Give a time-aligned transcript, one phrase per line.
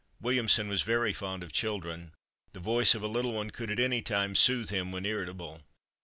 [0.19, 2.11] Williamson was very fond of children.
[2.53, 5.61] The voice of a little one could at any time soothe him when irritable.